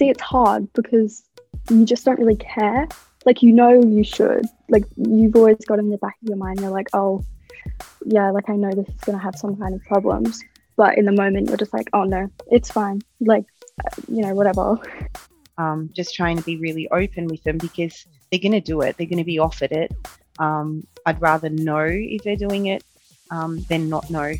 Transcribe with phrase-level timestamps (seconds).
[0.00, 1.22] See, it's hard because
[1.68, 2.88] you just don't really care.
[3.26, 4.46] Like, you know, you should.
[4.70, 7.22] Like, you've always got in the back of your mind, you're like, oh,
[8.06, 10.42] yeah, like I know this is going to have some kind of problems.
[10.78, 13.02] But in the moment, you're just like, oh no, it's fine.
[13.20, 13.44] Like,
[14.08, 14.78] you know, whatever.
[15.58, 18.96] Um, just trying to be really open with them because they're going to do it.
[18.96, 19.92] They're going to be offered it.
[20.38, 22.82] Um, I'd rather know if they're doing it
[23.30, 24.32] um, than not know.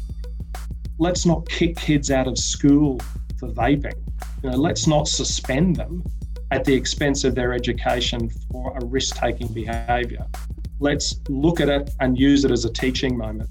[0.99, 2.99] Let's not kick kids out of school
[3.39, 4.10] for vaping.
[4.43, 6.03] You know, let's not suspend them
[6.51, 10.27] at the expense of their education for a risk-taking behaviour.
[10.79, 13.51] Let's look at it and use it as a teaching moment.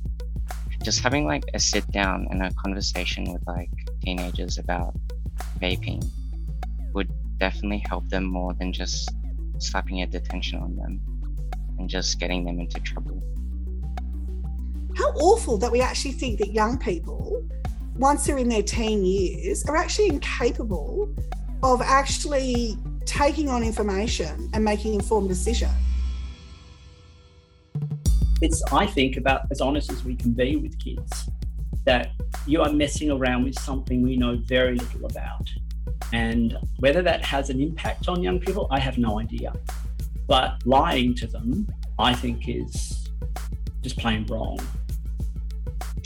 [0.83, 3.69] Just having like a sit down and a conversation with like
[4.01, 4.95] teenagers about
[5.59, 6.03] vaping
[6.93, 9.11] would definitely help them more than just
[9.59, 10.99] slapping a detention on them
[11.77, 13.21] and just getting them into trouble.
[14.97, 17.47] How awful that we actually think that young people,
[17.99, 21.13] once they're in their teen years, are actually incapable
[21.61, 25.71] of actually taking on information and making informed decisions.
[28.41, 31.29] It's, I think, about as honest as we can be with kids
[31.83, 32.11] that
[32.47, 35.49] you are messing around with something we know very little about.
[36.13, 39.51] And whether that has an impact on young people, I have no idea.
[40.25, 43.09] But lying to them, I think, is
[43.81, 44.57] just plain wrong.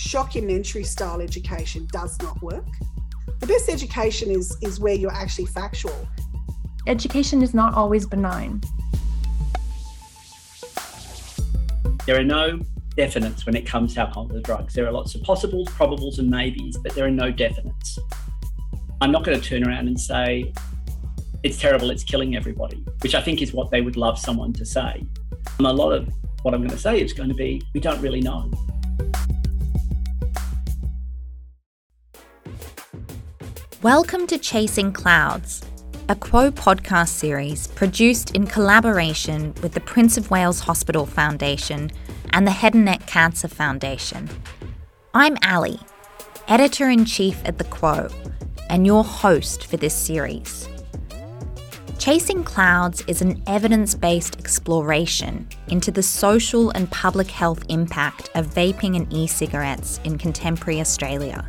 [0.04, 2.66] Shockumentary style education does not work.
[3.40, 6.08] The best education is, is where you're actually factual.
[6.88, 8.62] Education is not always benign.
[12.06, 12.60] There are no
[12.98, 14.74] definites when it comes to alcohol and drugs.
[14.74, 17.98] There are lots of possibles, probables, and maybes, but there are no definites.
[19.00, 20.52] I'm not going to turn around and say,
[21.44, 24.66] it's terrible, it's killing everybody, which I think is what they would love someone to
[24.66, 25.06] say.
[25.58, 26.10] And a lot of
[26.42, 28.52] what I'm going to say is going to be, we don't really know.
[33.84, 35.62] Welcome to Chasing Clouds,
[36.08, 41.92] a Quo podcast series produced in collaboration with the Prince of Wales Hospital Foundation
[42.32, 44.30] and the Head and Neck Cancer Foundation.
[45.14, 45.82] I'm Ali,
[46.48, 48.08] editor in chief at The Quo
[48.70, 50.70] and your host for this series.
[52.00, 58.48] Chasing Clouds is an evidence based exploration into the social and public health impact of
[58.48, 61.46] vaping and e cigarettes in contemporary Australia.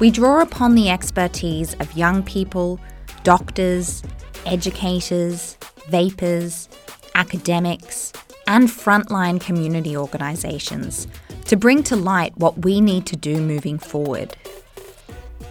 [0.00, 2.80] We draw upon the expertise of young people,
[3.22, 4.02] doctors,
[4.46, 5.58] educators,
[5.90, 6.70] vapors,
[7.14, 8.14] academics,
[8.46, 11.06] and frontline community organisations
[11.44, 14.34] to bring to light what we need to do moving forward.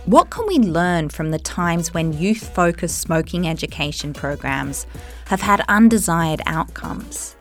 [0.06, 4.88] What can we learn from the times when youth focused smoking education programs
[5.28, 7.36] have had undesired outcomes?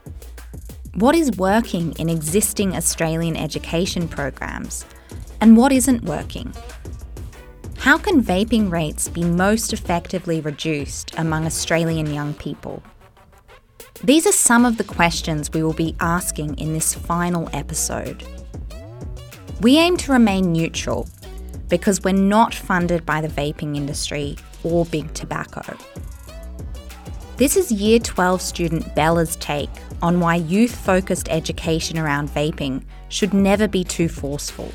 [0.95, 4.85] What is working in existing Australian education programs
[5.41, 6.53] and what isn't working?
[7.79, 12.83] How can vaping rates be most effectively reduced among Australian young people?
[14.03, 18.25] These are some of the questions we will be asking in this final episode.
[19.61, 21.09] We aim to remain neutral
[21.69, 25.63] because we're not funded by the vaping industry or big tobacco.
[27.37, 29.71] This is Year 12 student Bella's take
[30.03, 34.73] on why youth focused education around vaping should never be too forceful.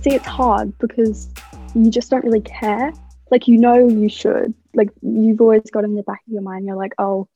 [0.00, 1.28] See, it's hard because
[1.74, 2.92] you just don't really care.
[3.30, 4.54] Like, you know, you should.
[4.74, 7.28] Like, you've always got in the back of your mind, you're like, oh,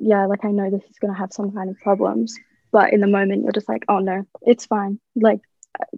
[0.00, 2.36] yeah, like I know this is to have some kind of problems.
[2.72, 4.98] But in the moment, you're just like, oh no, it's fine.
[5.14, 5.40] Like,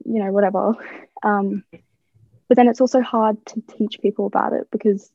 [0.04, 0.75] you know, whatever.
[1.22, 1.65] Um,
[2.49, 5.10] but then it's also hard to teach people about it because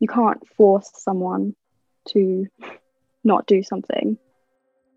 [0.00, 1.54] you can't force someone
[2.08, 2.46] to
[3.22, 4.18] not do something.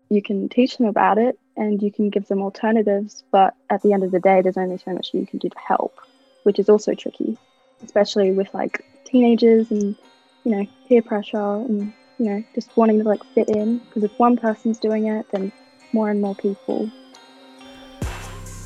[0.08, 3.92] You can teach them about it and you can give them alternatives, but at the
[3.92, 6.00] end of the day, there's only so much you can do to help,
[6.42, 7.36] which is also tricky,
[7.84, 9.96] especially with like teenagers and
[10.44, 13.78] you know peer pressure and you know just wanting to like fit in.
[13.78, 15.52] Because if one person's doing it, then
[15.92, 16.90] more and more people.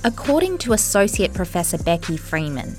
[0.05, 2.77] According to Associate Professor Becky Freeman,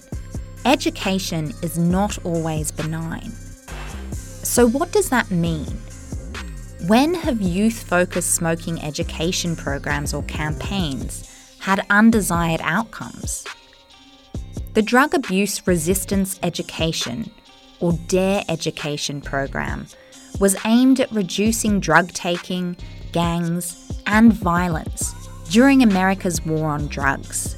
[0.66, 3.32] education is not always benign.
[4.12, 5.78] So, what does that mean?
[6.88, 11.30] When have youth focused smoking education programs or campaigns
[11.60, 13.46] had undesired outcomes?
[14.74, 17.30] The Drug Abuse Resistance Education,
[17.80, 19.86] or DARE education program,
[20.40, 22.76] was aimed at reducing drug taking,
[23.12, 25.14] gangs, and violence
[25.52, 27.56] during America's war on drugs.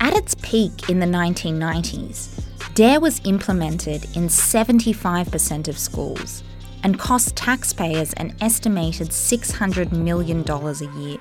[0.00, 2.42] At its peak in the 1990s,
[2.74, 6.42] DARE was implemented in 75% of schools
[6.82, 11.20] and cost taxpayers an estimated $600 million a year.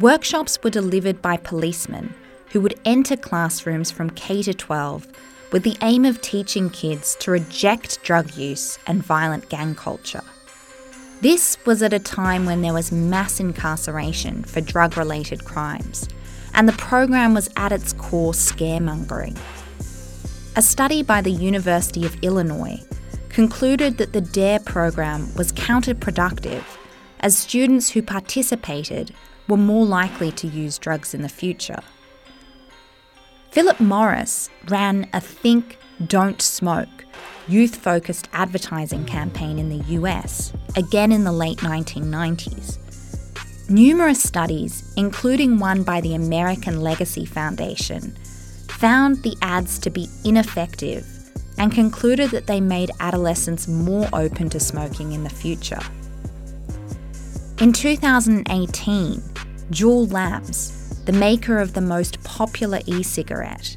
[0.00, 2.14] Workshops were delivered by policemen
[2.52, 5.08] who would enter classrooms from K to 12
[5.52, 10.22] with the aim of teaching kids to reject drug use and violent gang culture.
[11.22, 16.08] This was at a time when there was mass incarceration for drug related crimes,
[16.52, 19.38] and the program was at its core scaremongering.
[20.56, 22.80] A study by the University of Illinois
[23.28, 26.64] concluded that the DARE program was counterproductive
[27.20, 29.14] as students who participated
[29.48, 31.80] were more likely to use drugs in the future.
[33.52, 36.88] Philip Morris ran a Think, Don't Smoke
[37.48, 42.78] youth focused advertising campaign in the US, again in the late 1990s.
[43.68, 48.16] Numerous studies, including one by the American Legacy Foundation,
[48.68, 51.06] found the ads to be ineffective
[51.58, 55.80] and concluded that they made adolescents more open to smoking in the future.
[57.58, 59.20] In 2018,
[59.70, 63.76] Juul Labs, the maker of the most popular e cigarette,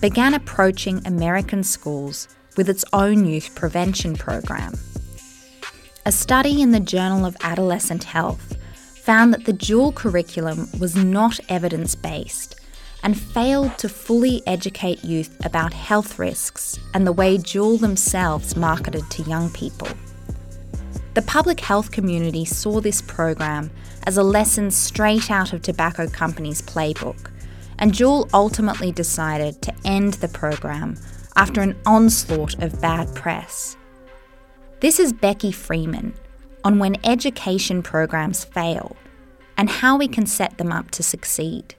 [0.00, 4.74] began approaching American schools with its own youth prevention program.
[6.04, 8.56] A study in the Journal of Adolescent Health
[8.96, 12.60] found that the Juul curriculum was not evidence based
[13.02, 19.10] and failed to fully educate youth about health risks and the way Juul themselves marketed
[19.10, 19.88] to young people.
[21.14, 23.70] The public health community saw this program
[24.04, 27.30] as a lesson straight out of tobacco companies' playbook,
[27.78, 30.96] and Juul ultimately decided to end the program
[31.36, 33.76] after an onslaught of bad press.
[34.80, 36.14] This is Becky Freeman
[36.64, 38.96] on when education programs fail
[39.56, 41.74] and how we can set them up to succeed.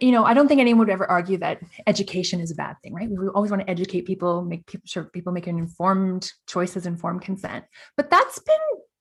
[0.00, 2.92] You know, I don't think anyone would ever argue that education is a bad thing,
[2.92, 3.08] right?
[3.08, 7.64] We always want to educate people, make sure people make an informed choices, informed consent.
[7.96, 8.56] But that's been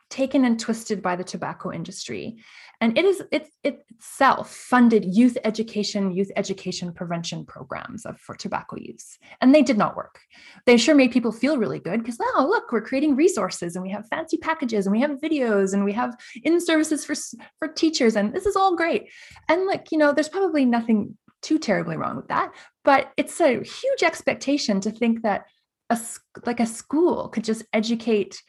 [0.10, 2.38] taken and twisted by the tobacco industry.
[2.82, 8.78] And it is it, itself funded youth education youth education prevention programs of, for tobacco
[8.78, 9.18] use.
[9.42, 10.20] And they did not work.
[10.66, 13.92] They sure made people feel really good because oh look we're creating resources and we
[13.92, 17.16] have fancy packages and we have videos and we have in services for
[17.60, 19.10] for teachers and this is all great.
[19.50, 22.52] And like you know there's probably nothing too terribly wrong with that
[22.84, 25.46] but it's a huge expectation to think that
[25.90, 26.00] a
[26.46, 28.42] like a school could just educate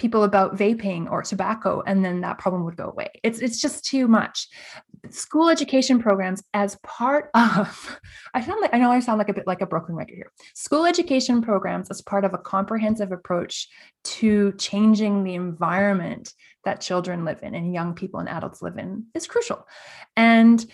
[0.00, 3.08] people about vaping or tobacco and then that problem would go away.
[3.22, 4.48] It's it's just too much.
[5.10, 8.00] School education programs as part of
[8.34, 10.32] i sound like i know i sound like a bit like a broken record here.
[10.54, 13.68] School education programs as part of a comprehensive approach
[14.04, 16.32] to changing the environment
[16.64, 19.66] that children live in and young people and adults live in is crucial.
[20.16, 20.64] And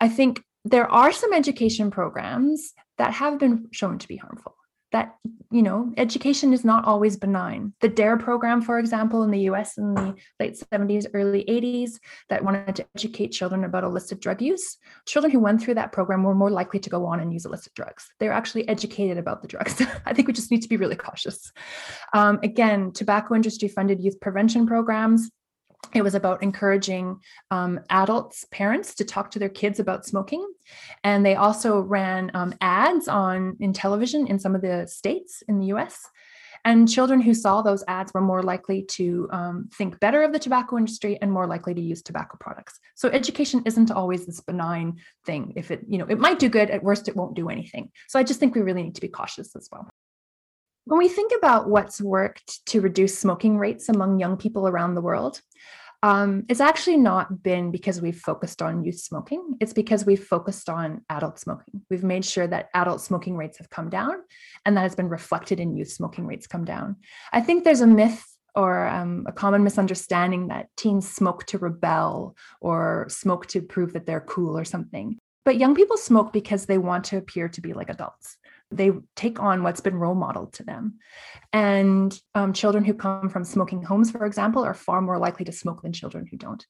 [0.00, 4.54] i think there are some education programs that have been shown to be harmful
[4.92, 5.16] that
[5.50, 7.72] you know education is not always benign.
[7.80, 11.98] The dare program for example in the us in the late 70s early 80s
[12.28, 16.22] that wanted to educate children about illicit drug use children who went through that program
[16.22, 18.08] were more likely to go on and use illicit drugs.
[18.18, 19.82] They're actually educated about the drugs.
[20.06, 21.52] I think we just need to be really cautious.
[22.12, 25.30] Um, again tobacco industry funded youth prevention programs
[25.94, 27.20] it was about encouraging
[27.50, 30.46] um, adults, parents, to talk to their kids about smoking,
[31.04, 35.58] and they also ran um, ads on in television in some of the states in
[35.58, 36.00] the U.S.
[36.64, 40.38] And children who saw those ads were more likely to um, think better of the
[40.38, 42.78] tobacco industry and more likely to use tobacco products.
[42.94, 45.54] So education isn't always this benign thing.
[45.56, 46.70] If it, you know, it might do good.
[46.70, 47.90] At worst, it won't do anything.
[48.08, 49.88] So I just think we really need to be cautious as well.
[50.84, 55.00] When we think about what's worked to reduce smoking rates among young people around the
[55.00, 55.40] world,
[56.02, 59.56] um, it's actually not been because we've focused on youth smoking.
[59.60, 61.82] It's because we've focused on adult smoking.
[61.88, 64.14] We've made sure that adult smoking rates have come down,
[64.66, 66.96] and that has been reflected in youth smoking rates come down.
[67.32, 68.24] I think there's a myth
[68.56, 74.04] or um, a common misunderstanding that teens smoke to rebel or smoke to prove that
[74.04, 75.16] they're cool or something.
[75.44, 78.36] But young people smoke because they want to appear to be like adults
[78.76, 80.98] they take on what's been role modeled to them.
[81.52, 85.52] And um, children who come from smoking homes, for example, are far more likely to
[85.52, 86.64] smoke than children who don't.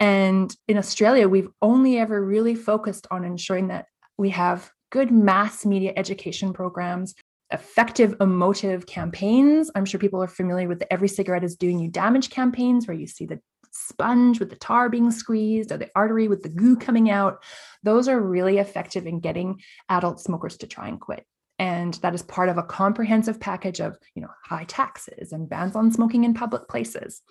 [0.00, 5.64] And in Australia, we've only ever really focused on ensuring that we have good mass
[5.64, 7.14] media education programs
[7.52, 9.70] effective emotive campaigns.
[9.74, 12.96] I'm sure people are familiar with the Every Cigarette is Doing You Damage campaigns, where
[12.96, 16.76] you see the sponge with the tar being squeezed or the artery with the goo
[16.76, 17.42] coming out.
[17.82, 21.26] Those are really effective in getting adult smokers to try and quit
[21.62, 25.76] and that is part of a comprehensive package of you know high taxes and bans
[25.76, 27.22] on smoking in public places.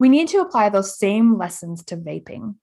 [0.00, 2.56] We need to apply those same lessons to vaping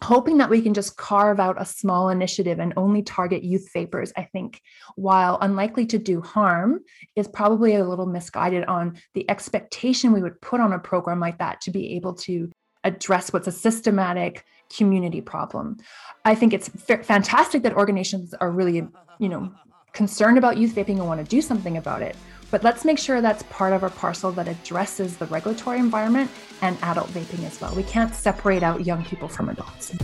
[0.00, 4.12] hoping that we can just carve out a small initiative and only target youth vapors
[4.16, 4.60] i think
[4.94, 6.78] while unlikely to do harm
[7.16, 11.38] is probably a little misguided on the expectation we would put on a program like
[11.38, 12.48] that to be able to
[12.84, 14.44] address what's a systematic
[14.76, 15.76] community problem.
[16.24, 18.86] I think it's f- fantastic that organizations are really
[19.18, 19.52] you know
[19.92, 22.16] concerned about youth vaping and want to do something about it.
[22.50, 26.30] But let's make sure that's part of our parcel that addresses the regulatory environment
[26.62, 27.74] and adult vaping as well.
[27.74, 29.94] We can't separate out young people from adults.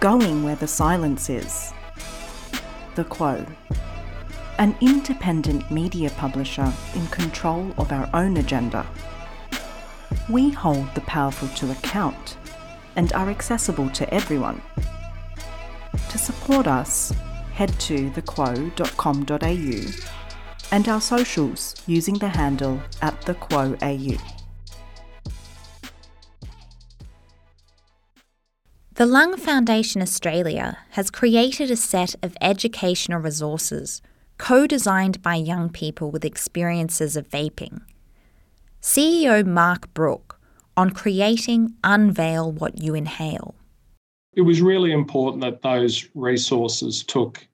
[0.00, 1.72] Going where the silence is.
[2.94, 3.44] The Quo.
[4.58, 8.86] An independent media publisher in control of our own agenda.
[10.30, 12.36] We hold the powerful to account
[12.96, 14.62] and are accessible to everyone.
[16.10, 17.12] To support us,
[17.54, 20.08] head to thequo.com.au
[20.72, 23.76] and our socials using the handle at thequoau.
[28.94, 34.02] The Lung Foundation Australia has created a set of educational resources
[34.38, 37.82] co designed by young people with experiences of vaping.
[38.80, 40.38] CEO Mark Brooke
[40.76, 43.54] on creating Unveil What You Inhale.
[44.34, 47.46] It was really important that those resources took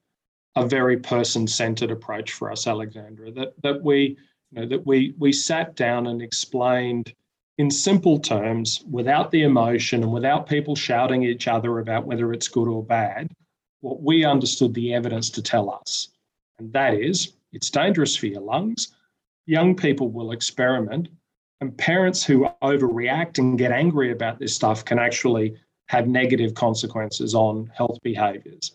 [0.57, 3.31] a very person-centered approach for us, Alexandra.
[3.31, 4.17] That that we
[4.51, 7.15] you know, that we we sat down and explained
[7.59, 12.33] in simple terms, without the emotion and without people shouting at each other about whether
[12.33, 13.33] it's good or bad,
[13.81, 16.11] what we understood the evidence to tell us.
[16.61, 18.95] And that is, it's dangerous for your lungs.
[19.47, 21.09] Young people will experiment,
[21.61, 25.57] and parents who overreact and get angry about this stuff can actually
[25.89, 28.73] have negative consequences on health behaviors.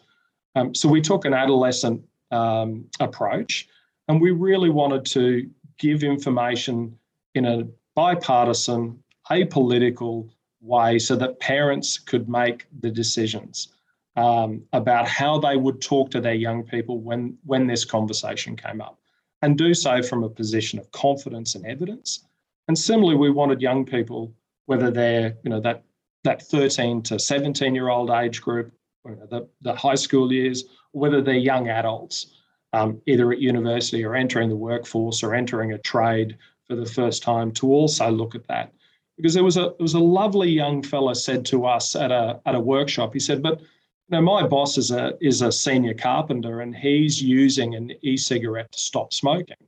[0.55, 3.67] Um, so we took an adolescent um, approach
[4.08, 6.98] and we really wanted to give information
[7.36, 9.01] in a bipartisan,
[9.32, 10.29] apolitical
[10.62, 13.70] way so that parents could make the decisions
[14.15, 18.82] um, about how they would talk to their young people when, when this conversation came
[18.82, 19.00] up
[19.41, 22.25] and do so from a position of confidence and evidence.
[22.67, 24.34] And similarly, we wanted young people,
[24.67, 25.84] whether they're, you know, that
[26.24, 28.72] that 13 to 17 year old age group,
[29.06, 32.34] the, the high school years, whether they're young adults,
[32.72, 36.38] um, either at university or entering the workforce or entering a trade
[36.68, 38.74] for the first time, to also look at that.
[39.18, 42.39] Because there was a there was a lovely young fella said to us at a
[42.48, 43.13] at a workshop.
[43.13, 43.68] He said, "But you
[44.10, 48.82] know, my boss is a is a senior carpenter, and he's using an e-cigarette to
[48.82, 49.68] stop smoking,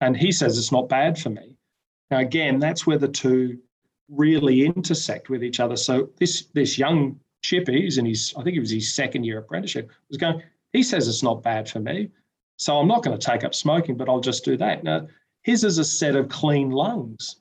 [0.00, 1.56] and he says it's not bad for me."
[2.12, 3.58] Now, again, that's where the two
[4.12, 5.76] really intersect with each other.
[5.76, 9.38] So this this young chippy, he's in his I think it was his second year
[9.38, 10.42] apprenticeship, was going.
[10.72, 12.08] He says it's not bad for me,
[12.56, 14.84] so I'm not going to take up smoking, but I'll just do that.
[14.84, 15.08] Now
[15.42, 17.36] his is a set of clean lungs,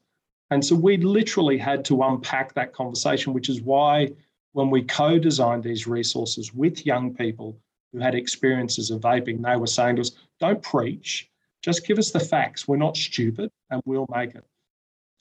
[0.49, 4.09] and so we literally had to unpack that conversation, which is why
[4.53, 7.57] when we co-designed these resources with young people
[7.93, 11.29] who had experiences of vaping, they were saying to us, "Don't preach."
[11.61, 12.67] Just give us the facts.
[12.67, 14.43] We're not stupid and we'll make it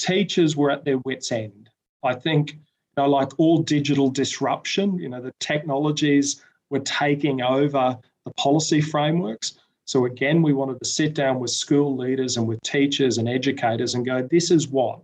[0.01, 1.71] teachers were at their wits' end.
[2.03, 2.59] I think, you
[2.97, 9.59] know, like all digital disruption, you know, the technologies were taking over the policy frameworks.
[9.85, 13.95] So again, we wanted to sit down with school leaders and with teachers and educators
[13.95, 15.01] and go, this is what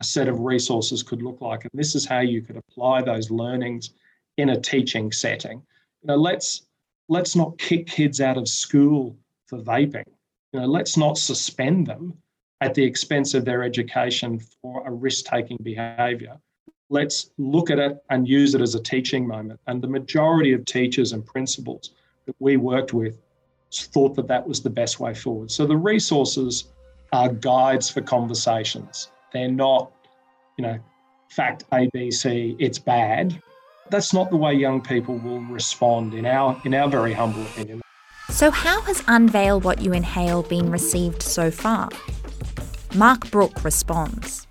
[0.00, 3.30] a set of resources could look like, and this is how you could apply those
[3.30, 3.90] learnings
[4.38, 5.62] in a teaching setting.
[6.02, 6.62] You know, let's
[7.08, 9.16] let's not kick kids out of school
[9.46, 10.06] for vaping.
[10.52, 12.14] You know, let's not suspend them
[12.60, 16.36] at the expense of their education for a risk taking behaviour.
[16.90, 19.60] Let's look at it and use it as a teaching moment.
[19.66, 21.92] And the majority of teachers and principals
[22.26, 23.16] that we worked with
[23.72, 25.50] thought that that was the best way forward.
[25.50, 26.64] So the resources
[27.12, 29.10] are guides for conversations.
[29.32, 29.92] They're not,
[30.58, 30.78] you know,
[31.30, 33.40] fact A, B, C, it's bad.
[33.88, 37.80] That's not the way young people will respond in our in our very humble opinion.
[38.28, 41.88] So how has Unveil What You Inhale been received so far?
[42.96, 44.48] Mark Brooke responds.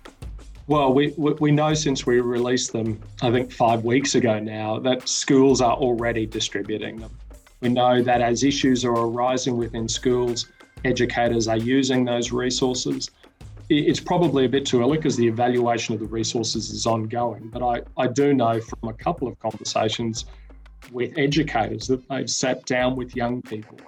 [0.66, 5.08] Well, we, we know since we released them, I think five weeks ago now, that
[5.08, 7.10] schools are already distributing them.
[7.60, 10.46] We know that as issues are arising within schools,
[10.84, 13.10] educators are using those resources.
[13.68, 17.62] It's probably a bit too early because the evaluation of the resources is ongoing, but
[17.62, 20.24] I, I do know from a couple of conversations
[20.92, 23.78] with educators that they've sat down with young people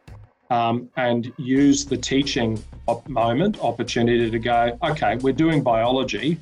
[0.53, 2.63] um, and use the teaching
[3.09, 6.37] moment, opportunity to go, okay, we're doing biology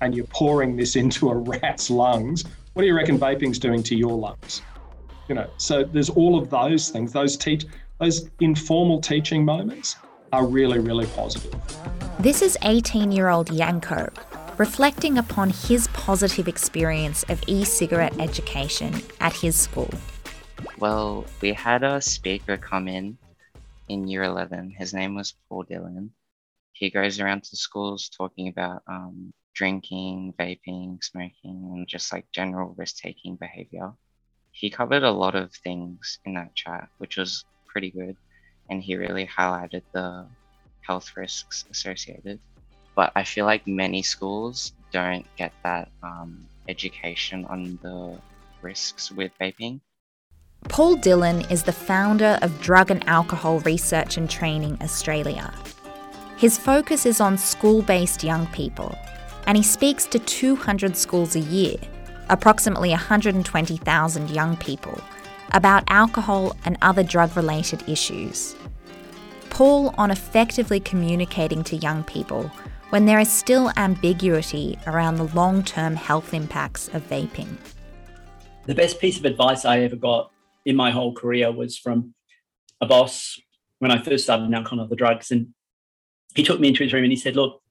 [0.00, 2.44] and you're pouring this into a rat's lungs.
[2.74, 4.62] What do you reckon vaping's doing to your lungs?
[5.28, 7.66] You know, so there's all of those things, those teach
[7.98, 9.96] those informal teaching moments
[10.32, 11.52] are really, really positive.
[12.20, 14.12] This is 18 year old Yanko
[14.58, 19.90] reflecting upon his positive experience of e cigarette education at his school.
[20.78, 23.18] Well, we had a speaker come in
[23.90, 24.70] in year 11.
[24.78, 26.14] His name was Paul Dillon.
[26.72, 32.74] He goes around to schools talking about um, drinking, vaping, smoking, and just like general
[32.78, 33.92] risk taking behavior.
[34.52, 38.16] He covered a lot of things in that chat, which was pretty good.
[38.70, 40.30] and he really highlighted the
[40.82, 42.40] health risks associated.
[42.96, 48.22] But I feel like many schools don't get that um, education on the
[48.62, 49.82] risks with vaping.
[50.68, 55.52] Paul Dillon is the founder of Drug and Alcohol Research and Training Australia.
[56.36, 58.96] His focus is on school based young people,
[59.46, 61.76] and he speaks to 200 schools a year,
[62.28, 65.00] approximately 120,000 young people,
[65.52, 68.54] about alcohol and other drug related issues.
[69.48, 72.50] Paul on effectively communicating to young people
[72.90, 77.56] when there is still ambiguity around the long term health impacts of vaping.
[78.66, 80.30] The best piece of advice I ever got
[80.64, 82.14] in my whole career was from
[82.80, 83.40] a boss
[83.78, 85.30] when I first started in alcohol and other drugs.
[85.30, 85.48] And
[86.34, 87.62] he took me into his room and he said, Look,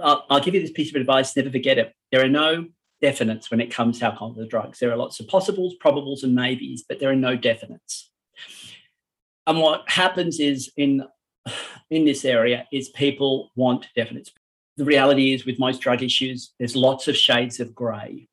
[0.00, 1.92] I'll, I'll give you this piece of advice, never forget it.
[2.10, 2.66] There are no
[3.02, 4.78] definites when it comes to alcohol and other drugs.
[4.78, 8.04] There are lots of possibles, probables, and maybes, but there are no definites.
[9.46, 11.04] And what happens is in
[11.90, 14.30] in this area is people want definites.
[14.76, 18.28] The reality is with most drug issues, there's lots of shades of grey.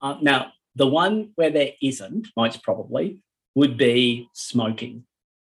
[0.00, 3.22] Uh, now, the one where there isn't, most probably,
[3.56, 5.02] would be smoking.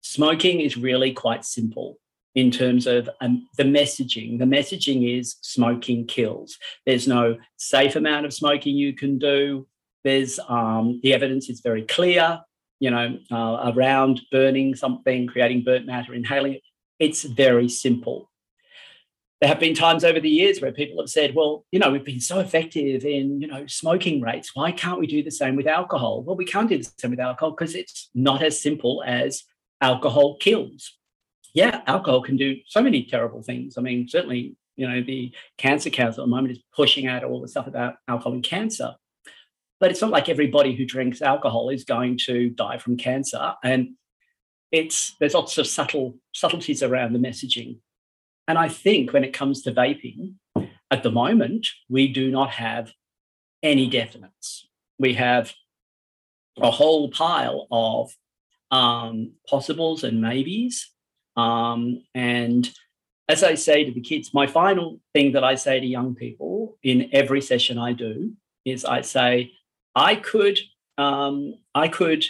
[0.02, 1.98] Smoking is really quite simple
[2.36, 4.38] in terms of um, the messaging.
[4.38, 6.58] The messaging is smoking kills.
[6.86, 9.66] There's no safe amount of smoking you can do.
[10.04, 12.42] There's um, the evidence is very clear.
[12.80, 16.62] You know, uh, around burning something, creating burnt matter, inhaling it.
[17.00, 18.30] It's very simple
[19.44, 22.06] there have been times over the years where people have said, well, you know, we've
[22.06, 24.52] been so effective in, you know, smoking rates.
[24.54, 26.24] Why can't we do the same with alcohol?
[26.24, 29.44] Well, we can't do the same with alcohol because it's not as simple as
[29.82, 30.98] alcohol kills.
[31.54, 33.78] Yeah, alcohol can do so many terrible things.
[33.78, 37.42] I mean, certainly, you know, the Cancer Council at the moment is pushing out all
[37.42, 38.96] the stuff about alcohol and cancer.
[39.82, 43.56] But it's not like everybody who drinks alcohol is going to die from cancer.
[43.62, 43.96] And
[44.72, 47.80] it's there's lots of subtle subtleties around the messaging
[48.48, 50.36] and I think when it comes to vaping,
[50.92, 52.92] at the moment, we do not have
[53.64, 54.66] any definites.
[55.00, 55.54] We have
[56.62, 58.12] a whole pile of
[58.70, 60.92] um, possibles and maybes.
[61.36, 62.72] Um, and
[63.28, 66.78] as I say to the kids, my final thing that I say to young people
[66.84, 68.34] in every session I do
[68.66, 69.54] is I say,
[69.96, 70.60] I could,
[70.98, 72.26] um, I could,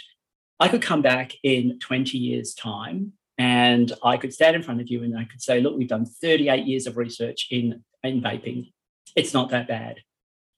[0.60, 4.88] I could come back in 20 years' time and I could stand in front of
[4.88, 8.72] you and I could say, look, we've done 38 years of research in, in vaping.
[9.16, 9.96] It's not that bad.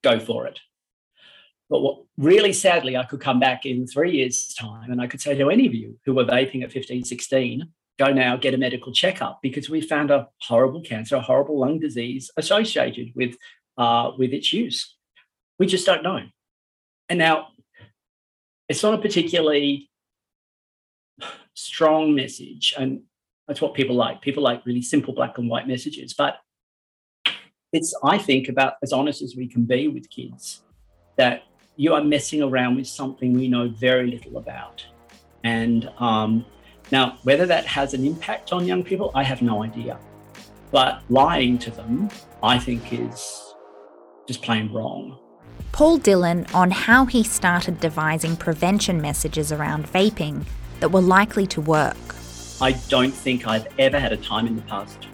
[0.03, 0.61] Go for it.
[1.69, 5.21] But what really sadly, I could come back in three years' time and I could
[5.21, 8.59] say to any of you who were vaping at 15, 16, go now get a
[8.59, 13.37] medical checkup because we found a horrible cancer, a horrible lung disease associated with,
[13.79, 14.95] uh, with its use.
[15.59, 16.21] We just don't know.
[17.09, 17.49] And now,
[18.69, 19.91] it's not a particularly
[21.57, 22.75] strong message.
[22.79, 23.03] And
[23.49, 24.23] that's what people like.
[24.23, 26.15] People like really simple black and white messages.
[26.15, 26.37] But
[27.73, 30.63] it's, I think, about as honest as we can be with kids
[31.17, 31.43] that
[31.77, 34.85] you are messing around with something we know very little about.
[35.45, 36.45] And um,
[36.91, 39.99] now, whether that has an impact on young people, I have no idea.
[40.71, 42.11] But lying to them,
[42.43, 43.55] I think, is
[44.27, 45.19] just plain wrong.
[45.73, 50.45] Paul Dillon on how he started devising prevention messages around vaping
[50.81, 51.97] that were likely to work.
[52.61, 55.07] I don't think I've ever had a time in the past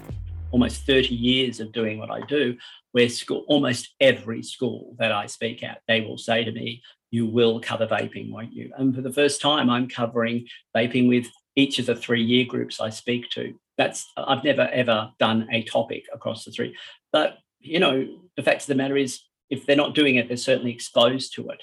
[0.53, 2.57] almost 30 years of doing what I do
[2.93, 7.27] where school, almost every school that I speak at, they will say to me, you
[7.27, 8.71] will cover vaping, won't you?
[8.77, 10.47] And for the first time, I'm covering
[10.77, 13.55] vaping with each of the three year groups I speak to.
[13.77, 16.77] That's I've never ever done a topic across the three.
[17.13, 19.21] But you know, the fact of the matter is,
[19.51, 21.63] if they're not doing it, they're certainly exposed to it.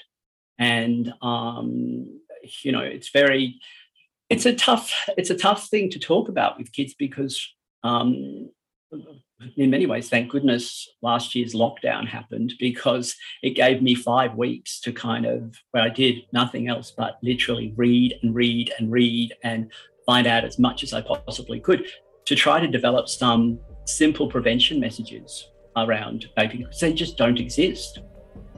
[0.58, 2.20] And um,
[2.62, 3.60] you know, it's very
[4.30, 7.46] it's a tough it's a tough thing to talk about with kids because
[7.82, 8.48] um,
[9.56, 14.80] in many ways thank goodness last year's lockdown happened because it gave me five weeks
[14.80, 19.32] to kind of where i did nothing else but literally read and read and read
[19.42, 19.70] and
[20.06, 21.86] find out as much as i possibly could
[22.24, 28.00] to try to develop some simple prevention messages around vaping because they just don't exist.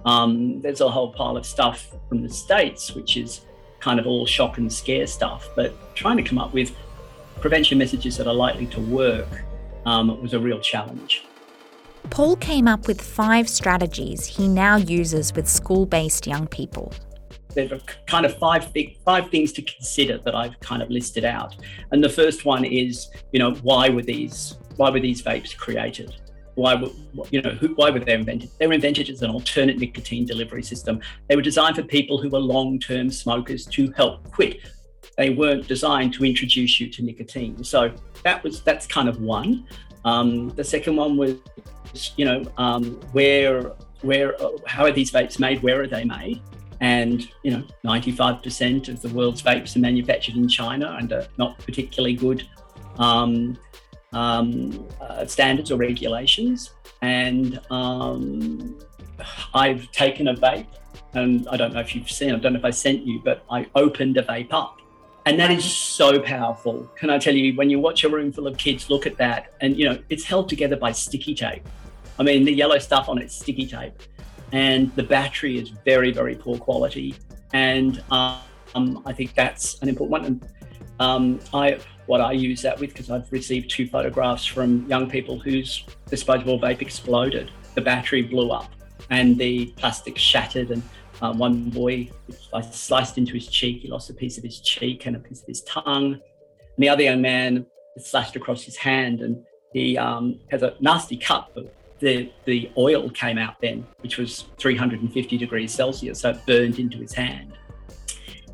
[0.04, 3.46] Um, there's a whole pile of stuff from the states which is
[3.82, 6.74] kind of all shock and scare stuff, but trying to come up with
[7.40, 9.28] prevention messages that are likely to work
[9.84, 11.24] um, was a real challenge.
[12.08, 16.92] Paul came up with five strategies he now uses with school based young people.
[17.54, 21.24] There are kind of five big, five things to consider that I've kind of listed
[21.24, 21.56] out.
[21.90, 26.14] And the first one is, you know, why were these why were these vapes created?
[26.54, 26.88] Why were
[27.30, 28.50] you know who, why were they invented?
[28.58, 31.00] They were invented as an alternate nicotine delivery system.
[31.28, 34.60] They were designed for people who were long-term smokers to help quit.
[35.16, 37.62] they weren't designed to introduce you to nicotine.
[37.64, 37.92] So
[38.24, 39.66] that was that's kind of one.
[40.04, 41.36] Um, the second one was,
[42.16, 44.34] you know, um, where where
[44.66, 45.62] how are these vapes made?
[45.62, 46.40] Where are they made?
[46.80, 52.14] And you know, 95% of the world's vapes are manufactured in China under not particularly
[52.14, 52.46] good
[52.98, 53.56] um,
[54.12, 56.72] um, uh, standards or regulations.
[57.00, 58.78] And um,
[59.54, 60.66] I've taken a vape,
[61.14, 62.32] and I don't know if you've seen.
[62.32, 64.78] I don't know if I sent you, but I opened a vape up
[65.24, 66.90] and that is so powerful.
[66.96, 69.52] Can I tell you, when you watch a room full of kids look at that,
[69.60, 71.66] and you know, it's held together by sticky tape.
[72.18, 73.94] I mean, the yellow stuff on it's sticky tape,
[74.52, 77.14] and the battery is very, very poor quality.
[77.52, 80.50] And um, I think that's an important one.
[80.98, 85.38] Um, I, what I use that with, because I've received two photographs from young people
[85.38, 87.50] whose disposable vape exploded.
[87.74, 88.72] The battery blew up,
[89.10, 90.82] and the plastic shattered, and
[91.20, 92.10] um, one boy,
[92.52, 93.82] I sliced into his cheek.
[93.82, 96.14] He lost a piece of his cheek and a piece of his tongue.
[96.14, 97.66] And the other young man
[97.98, 101.50] slashed across his hand, and he um, has a nasty cut.
[101.54, 106.78] But the the oil came out then, which was 350 degrees Celsius, so it burned
[106.78, 107.52] into his hand.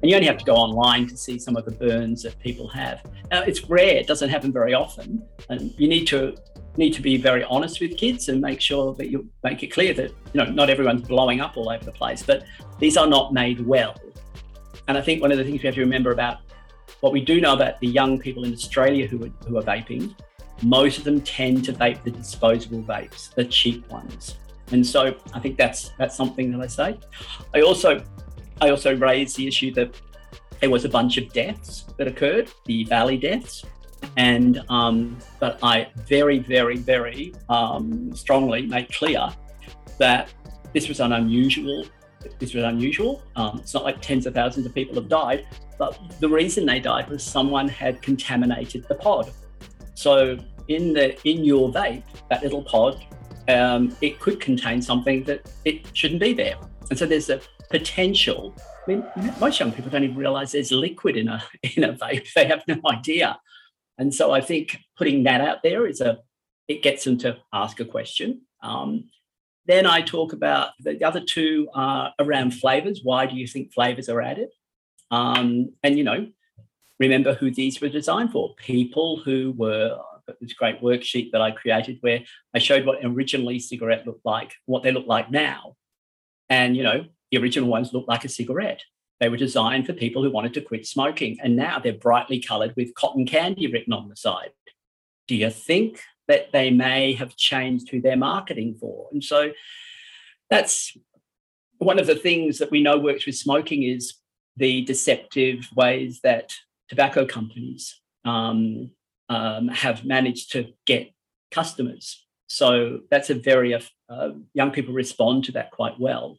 [0.01, 2.69] And you only have to go online to see some of the burns that people
[2.69, 3.03] have.
[3.31, 6.37] Now, it's rare; it doesn't happen very often, and you need to
[6.77, 9.93] need to be very honest with kids and make sure that you make it clear
[9.95, 12.45] that you know not everyone's blowing up all over the place, but
[12.79, 13.95] these are not made well.
[14.87, 16.39] And I think one of the things we have to remember about
[17.01, 20.15] what we do know about the young people in Australia who are, who are vaping,
[20.63, 24.37] most of them tend to vape the disposable vapes, the cheap ones.
[24.73, 26.99] And so I think that's that's something that I say.
[27.55, 28.03] I also
[28.61, 29.95] I also raised the issue that
[30.61, 33.65] there was a bunch of deaths that occurred, the EVALI deaths,
[34.17, 39.29] and um, but I very, very, very um, strongly made clear
[39.99, 40.33] that
[40.73, 41.85] this was an unusual.
[42.39, 43.23] This was unusual.
[43.37, 45.47] Um, it's not like tens of thousands of people have died,
[45.79, 49.31] but the reason they died was someone had contaminated the pod.
[49.95, 53.05] So in the in your vape, that little pod,
[53.49, 56.57] um, it could contain something that it shouldn't be there,
[56.91, 58.55] and so there's a potential.
[58.87, 59.05] I mean,
[59.41, 61.43] most young people don't even realize there's liquid in a
[61.77, 62.33] in a vape.
[62.35, 63.39] They have no idea.
[63.99, 66.19] And so I think putting that out there is a
[66.69, 68.43] it gets them to ask a question.
[68.63, 69.05] Um,
[69.67, 73.01] then I talk about the other two are around flavors.
[73.03, 74.49] Why do you think flavors are added?
[75.11, 76.29] Um, and you know,
[76.99, 78.55] remember who these were designed for?
[78.57, 79.99] People who were
[80.41, 82.21] this great worksheet that I created where
[82.55, 85.77] I showed what originally cigarette looked like, what they look like now.
[86.51, 88.83] And you know, the original ones looked like a cigarette.
[89.21, 92.75] They were designed for people who wanted to quit smoking, and now they're brightly coloured
[92.77, 94.51] with cotton candy written on the side.
[95.27, 99.09] Do you think that they may have changed who they're marketing for?
[99.13, 99.53] And so
[100.51, 100.97] that's
[101.79, 104.15] one of the things that we know works with smoking is
[104.57, 106.53] the deceptive ways that
[106.89, 108.91] tobacco companies um,
[109.29, 111.13] um, have managed to get
[111.51, 112.27] customers.
[112.49, 116.39] So that's a very uh, young people respond to that quite well.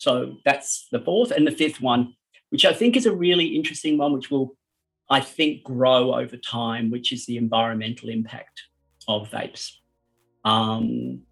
[0.00, 2.14] So that's the fourth, and the fifth one
[2.50, 4.56] which I think is a really interesting one, which will,
[5.08, 8.62] I think, grow over time, which is the environmental impact
[9.08, 9.72] of vapes.
[10.44, 11.22] Um,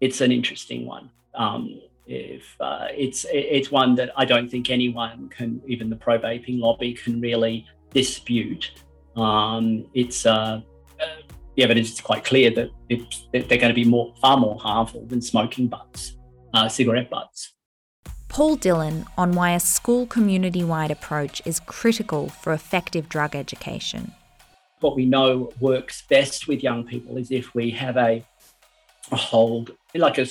[0.00, 1.10] it's an interesting one.
[1.34, 6.18] Um, if uh, it's it's one that I don't think anyone can, even the pro
[6.18, 8.72] vaping lobby, can really dispute.
[9.16, 10.60] Um, it's uh,
[11.00, 11.06] uh,
[11.56, 12.70] the evidence is quite clear that,
[13.32, 16.16] that they're going to be more far more harmful than smoking butts,
[16.52, 17.52] uh, cigarette butts.
[18.32, 24.12] Paul Dillon on why a school community wide approach is critical for effective drug education.
[24.80, 28.24] What we know works best with young people is if we have a,
[29.10, 30.26] a whole, like a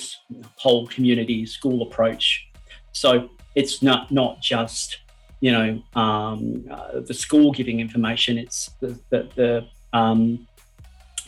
[0.56, 2.48] whole community school approach.
[2.90, 4.98] So it's not, not just,
[5.38, 10.48] you know, um, uh, the school giving information, it's the, the, the, um,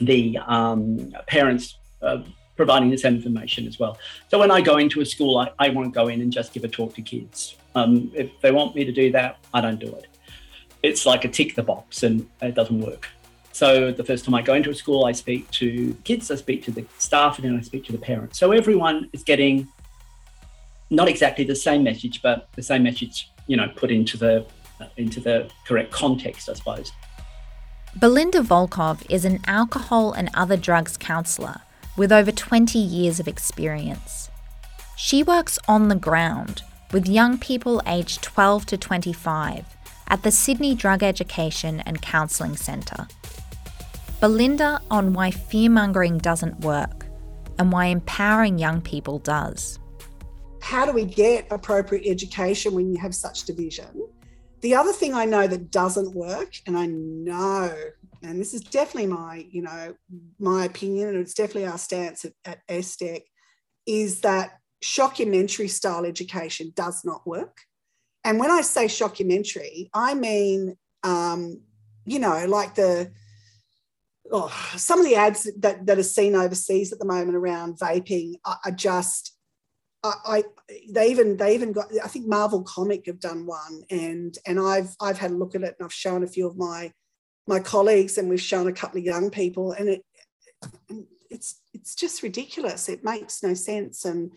[0.01, 1.79] the um, parents.
[2.03, 2.23] Uh,
[2.57, 3.99] providing this information as well.
[4.31, 6.65] So when I go into a school, I, I won't go in and just give
[6.65, 7.57] a talk to kids.
[7.75, 10.07] Um, if they want me to do that, I don't do it.
[10.83, 13.09] It's like a tick the box and it doesn't work.
[13.53, 16.65] So the first time I go into a school, I speak to kids, I speak
[16.65, 18.39] to the staff, and then I speak to the parents.
[18.39, 19.69] So everyone is getting
[20.91, 24.45] not exactly the same message, but the same message, you know, put into the
[24.97, 26.91] into the correct context, I suppose.
[27.97, 31.61] Belinda Volkov is an alcohol and other drugs counsellor
[31.97, 34.31] with over 20 years of experience.
[34.97, 39.65] She works on the ground with young people aged 12 to 25
[40.09, 43.07] at the Sydney Drug Education and Counselling Centre.
[44.21, 47.07] Belinda on why fearmongering doesn't work
[47.59, 49.79] and why empowering young people does.
[50.61, 54.09] How do we get appropriate education when you have such division?
[54.65, 57.71] the other thing I know that doesn't work, and I know,
[58.25, 59.95] and this is definitely my, you know,
[60.39, 63.23] my opinion, and it's definitely our stance at, at ESDEC,
[63.87, 67.59] is that shockumentary style education does not work.
[68.25, 71.61] And when I say shockumentary, I mean, um,
[72.07, 73.13] you know, like the
[74.33, 78.35] oh, some of the ads that, that are seen overseas at the moment around vaping
[78.45, 79.37] are, are just
[80.03, 80.45] I, I,
[80.91, 84.95] they even they even got I think Marvel Comic have done one and and I've
[85.01, 86.93] I've had a look at it and I've shown a few of my
[87.47, 90.05] my colleagues and we've shown a couple of young people and it
[91.35, 92.89] it's it's just ridiculous.
[92.89, 94.05] It makes no sense.
[94.05, 94.33] And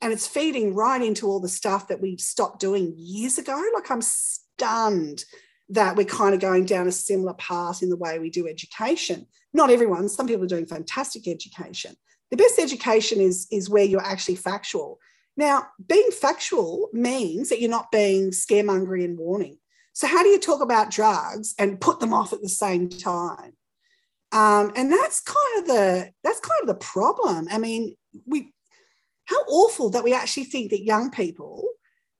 [0.00, 3.60] and it's feeding right into all the stuff that we stopped doing years ago.
[3.74, 5.24] Like I'm stunned
[5.70, 9.26] that we're kind of going down a similar path in the way we do education.
[9.54, 11.94] Not everyone some people are doing fantastic education.
[12.30, 14.98] The best education is is where you're actually factual.
[15.36, 19.58] Now, being factual means that you're not being scaremongering and warning.
[19.92, 23.52] So, how do you talk about drugs and put them off at the same time?
[24.32, 27.48] Um, and that's kind of the that's kind of the problem.
[27.50, 27.94] I mean,
[28.26, 28.52] we
[29.26, 31.64] how awful that we actually think that young people,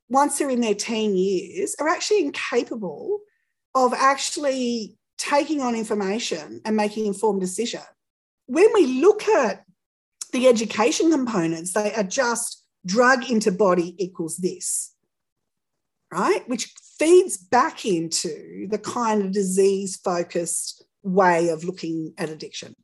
[0.08, 3.20] once they're in their teen years, are actually incapable
[3.74, 7.80] of actually taking on information and making informed decision.
[8.46, 9.64] When we look at
[10.32, 14.94] the education components, they are just drug into body equals this,
[16.11, 16.46] right?
[16.48, 22.76] Which feeds back into the kind of disease focused way of looking at addiction.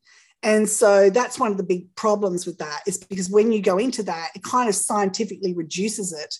[0.42, 3.78] And so that's one of the big problems with that is because when you go
[3.78, 6.34] into that, it kind of scientifically reduces it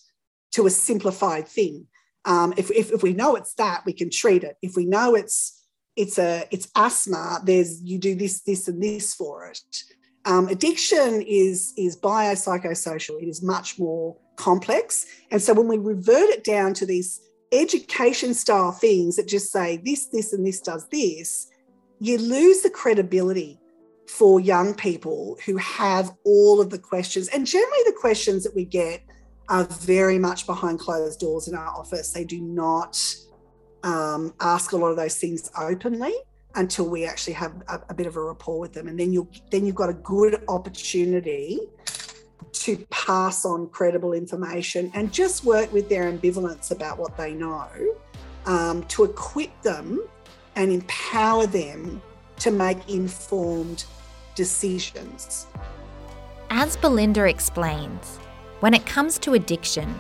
[0.53, 1.87] to a simplified thing.
[2.25, 4.57] Um, if, if, if we know it's that, we can treat it.
[4.63, 5.55] If we know it's
[5.97, 9.83] it's a it's asthma, there's you do this, this, and this for it.
[10.25, 15.07] Um, addiction is, is biopsychosocial, it is much more complex.
[15.31, 17.21] And so when we revert it down to these
[17.53, 21.49] education style things that just say this, this, and this does this,
[22.01, 23.61] you lose the credibility
[24.07, 27.29] for young people who have all of the questions.
[27.29, 29.03] And generally, the questions that we get
[29.49, 32.13] are very much behind closed doors in our office.
[32.13, 32.99] They do not
[33.83, 36.15] um, ask a lot of those things openly
[36.55, 39.29] until we actually have a, a, bit of a rapport with them and then you
[39.51, 41.61] then you've got a good opportunity
[42.53, 47.69] to pass on credible information and just work with their ambivalence about what they know
[48.47, 50.03] um, to equip them
[50.57, 52.01] and empower them
[52.37, 53.85] to make informed
[54.35, 55.47] decisions
[56.51, 58.19] as belinda explains
[58.61, 59.99] when it comes to addiction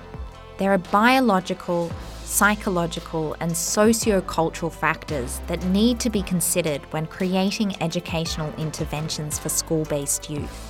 [0.58, 1.90] there are biological
[2.28, 10.28] psychological, and socio-cultural factors that need to be considered when creating educational interventions for school-based
[10.28, 10.67] youth.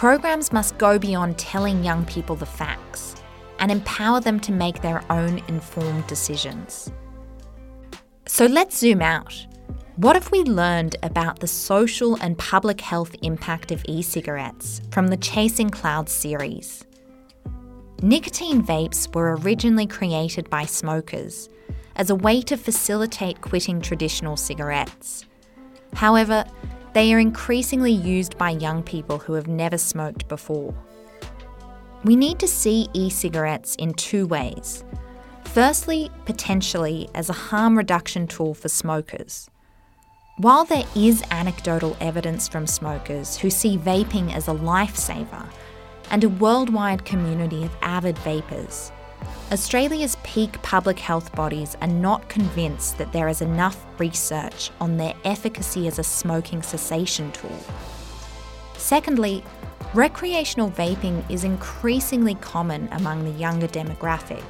[0.00, 3.16] Programs must go beyond telling young people the facts
[3.58, 6.90] and empower them to make their own informed decisions.
[8.24, 9.34] So let's zoom out.
[9.96, 15.08] What have we learned about the social and public health impact of e cigarettes from
[15.08, 16.82] the Chasing Clouds series?
[18.00, 21.50] Nicotine vapes were originally created by smokers
[21.96, 25.26] as a way to facilitate quitting traditional cigarettes.
[25.92, 26.46] However,
[26.92, 30.74] they are increasingly used by young people who have never smoked before.
[32.04, 34.84] We need to see e cigarettes in two ways.
[35.44, 39.50] Firstly, potentially as a harm reduction tool for smokers.
[40.38, 45.46] While there is anecdotal evidence from smokers who see vaping as a lifesaver,
[46.10, 48.92] and a worldwide community of avid vapers.
[49.52, 55.14] Australia's peak public health bodies are not convinced that there is enough research on their
[55.24, 57.58] efficacy as a smoking cessation tool.
[58.76, 59.42] Secondly,
[59.92, 64.44] recreational vaping is increasingly common among the younger demographic,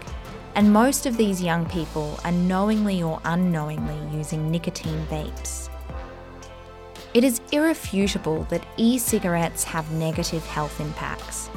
[0.54, 5.70] and most of these young people are knowingly or unknowingly using nicotine vapes.
[7.14, 11.48] It is irrefutable that e cigarettes have negative health impacts.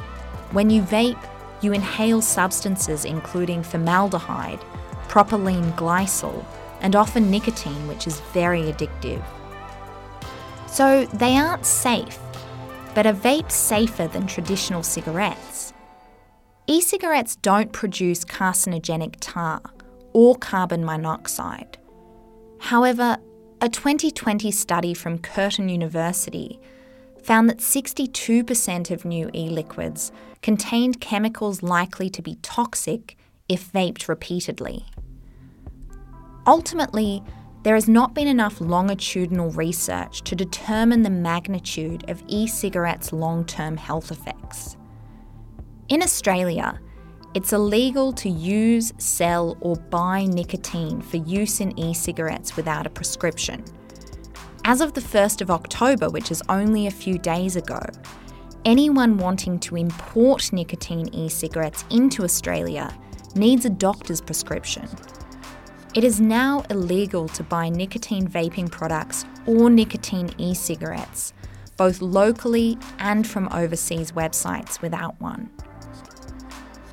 [0.50, 1.22] When you vape,
[1.64, 4.60] you inhale substances including formaldehyde,
[5.08, 6.44] propylene glycol,
[6.80, 9.24] and often nicotine, which is very addictive.
[10.68, 12.18] So they aren't safe,
[12.94, 15.72] but are vapes safer than traditional cigarettes?
[16.66, 19.60] E cigarettes don't produce carcinogenic tar
[20.12, 21.78] or carbon monoxide.
[22.58, 23.18] However,
[23.60, 26.60] a 2020 study from Curtin University
[27.24, 33.16] found that 62% of new e liquids contained chemicals likely to be toxic
[33.48, 34.84] if vaped repeatedly.
[36.46, 37.22] Ultimately,
[37.62, 43.44] there has not been enough longitudinal research to determine the magnitude of e cigarettes' long
[43.46, 44.76] term health effects.
[45.88, 46.78] In Australia,
[47.34, 52.90] it's illegal to use, sell, or buy nicotine for use in e cigarettes without a
[52.90, 53.64] prescription.
[54.66, 57.80] As of the 1st of October, which is only a few days ago,
[58.64, 62.96] anyone wanting to import nicotine e cigarettes into Australia
[63.36, 64.88] needs a doctor's prescription.
[65.94, 71.34] It is now illegal to buy nicotine vaping products or nicotine e cigarettes,
[71.76, 75.50] both locally and from overseas websites without one.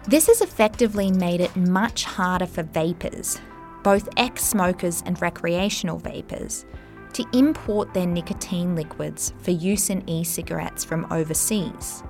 [0.10, 3.40] This has effectively made it much harder for vapers,
[3.82, 6.66] both ex smokers and recreational vapers,
[7.14, 12.04] to import their nicotine liquids for use in e cigarettes from overseas.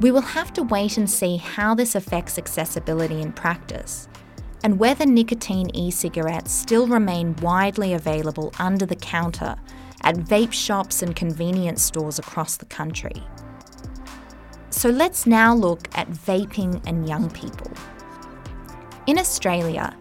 [0.00, 4.08] We will have to wait and see how this affects accessibility in practice,
[4.62, 9.56] and whether nicotine e cigarettes still remain widely available under the counter
[10.02, 13.22] at vape shops and convenience stores across the country.
[14.70, 17.70] So let's now look at vaping and young people.
[19.06, 19.96] In Australia,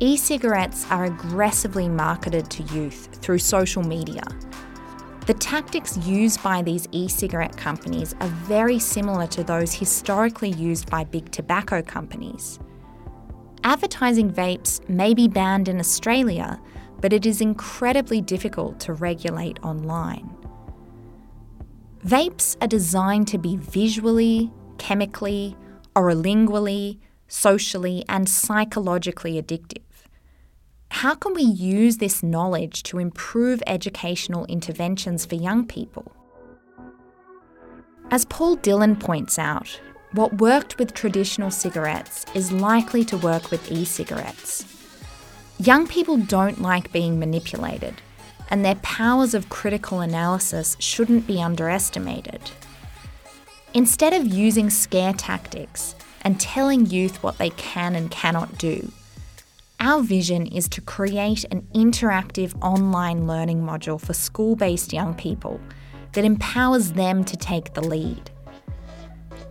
[0.00, 4.22] e cigarettes are aggressively marketed to youth through social media.
[5.26, 10.90] The tactics used by these e cigarette companies are very similar to those historically used
[10.90, 12.58] by big tobacco companies.
[13.62, 16.60] Advertising vapes may be banned in Australia,
[17.00, 20.28] but it is incredibly difficult to regulate online.
[22.04, 25.56] Vapes are designed to be visually, chemically,
[25.96, 29.82] orolingually, socially, and psychologically addictive.
[30.90, 36.12] How can we use this knowledge to improve educational interventions for young people?
[38.10, 39.80] As Paul Dillon points out,
[40.12, 44.64] what worked with traditional cigarettes is likely to work with e cigarettes.
[45.58, 47.94] Young people don't like being manipulated
[48.50, 52.50] and their powers of critical analysis shouldn't be underestimated.
[53.72, 58.90] Instead of using scare tactics and telling youth what they can and cannot do,
[59.80, 65.60] our vision is to create an interactive online learning module for school based young people
[66.12, 68.30] that empowers them to take the lead.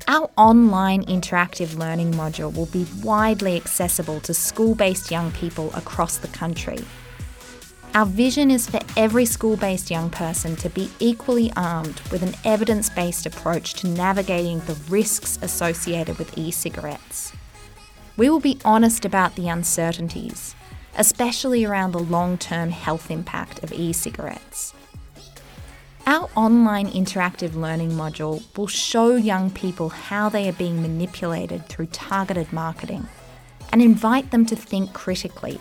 [0.07, 6.17] Our online interactive learning module will be widely accessible to school based young people across
[6.17, 6.79] the country
[7.93, 12.33] our vision is for every school based young person to be equally armed with an
[12.43, 17.33] evidence based approach to navigating the risks associated with e cigarettes.
[18.17, 20.55] We will be honest about the uncertainties,
[20.97, 24.73] especially around the long term health impact of e cigarettes.
[26.07, 31.85] Our online interactive learning module will show young people how they are being manipulated through
[31.87, 33.07] targeted marketing
[33.71, 35.59] and invite them to think critically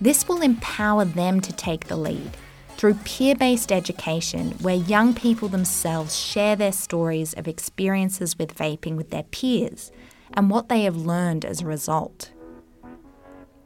[0.00, 2.30] this will empower them to take the lead
[2.76, 8.96] through peer based education, where young people themselves share their stories of experiences with vaping
[8.96, 9.92] with their peers
[10.32, 12.30] and what they have learned as a result.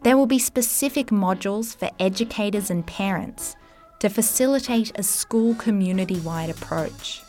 [0.02, 3.54] There will be specific modules for educators and parents
[4.00, 7.22] to facilitate a school community wide approach.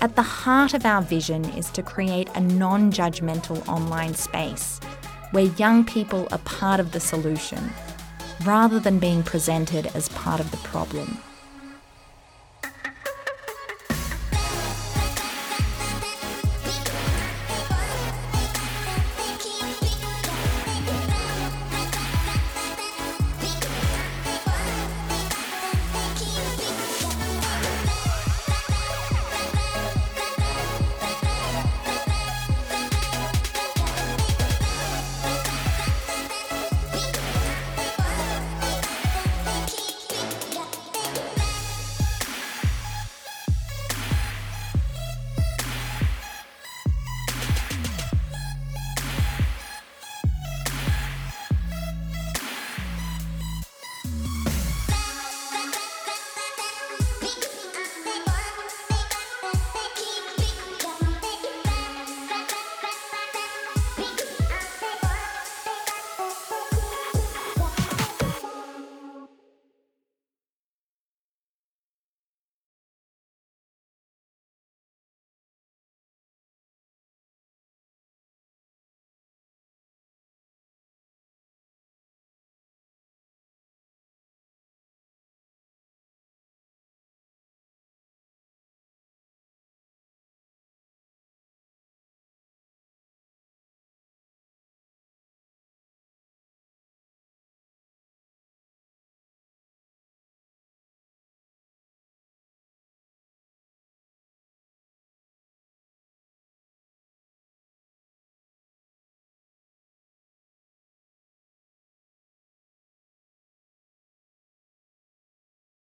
[0.00, 4.80] At the heart of our vision is to create a non judgmental online space
[5.32, 7.72] where young people are part of the solution
[8.44, 11.18] rather than being presented as part of the problem.